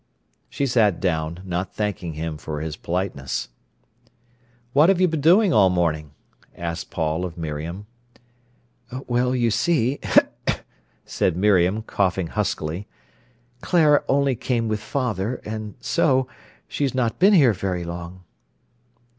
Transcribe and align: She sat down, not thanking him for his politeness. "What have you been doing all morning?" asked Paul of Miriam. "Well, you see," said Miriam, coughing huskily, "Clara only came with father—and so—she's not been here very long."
She 0.49 0.65
sat 0.65 0.99
down, 0.99 1.41
not 1.45 1.75
thanking 1.75 2.13
him 2.13 2.35
for 2.39 2.59
his 2.59 2.75
politeness. 2.75 3.49
"What 4.73 4.89
have 4.89 4.99
you 4.99 5.07
been 5.07 5.21
doing 5.21 5.53
all 5.53 5.69
morning?" 5.69 6.13
asked 6.57 6.89
Paul 6.89 7.23
of 7.23 7.37
Miriam. 7.37 7.85
"Well, 9.05 9.35
you 9.35 9.51
see," 9.51 9.99
said 11.05 11.37
Miriam, 11.37 11.83
coughing 11.83 12.29
huskily, 12.29 12.87
"Clara 13.61 14.03
only 14.09 14.33
came 14.35 14.67
with 14.67 14.79
father—and 14.79 15.75
so—she's 15.79 16.95
not 16.95 17.19
been 17.19 17.33
here 17.35 17.53
very 17.53 17.83
long." 17.83 18.23